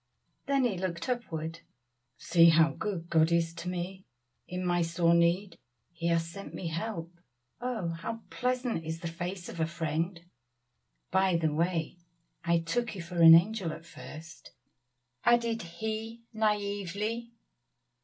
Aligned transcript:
Then 0.47 0.63
he 0.63 0.79
looked 0.79 1.07
upward 1.09 1.59
"See 2.17 2.49
how 2.49 2.71
good 2.71 3.07
God 3.11 3.31
is 3.31 3.53
to 3.53 3.69
me! 3.69 4.07
in 4.47 4.65
my 4.65 4.81
sore 4.81 5.13
need 5.13 5.59
He 5.91 6.07
has 6.07 6.27
sent 6.27 6.55
me 6.55 6.69
help. 6.69 7.11
Oh! 7.59 7.89
how 7.89 8.21
pleasant 8.31 8.83
is 8.83 9.01
the 9.01 9.07
face 9.07 9.47
of 9.47 9.59
a 9.59 9.67
friend. 9.67 10.19
By 11.11 11.35
the 11.35 11.53
way, 11.53 11.99
I 12.43 12.57
took 12.61 12.95
you 12.95 13.01
for 13.03 13.21
an 13.21 13.35
angel 13.35 13.71
at 13.71 13.85
first," 13.85 14.53
added 15.23 15.61
he 15.61 16.23
naively. 16.33 17.33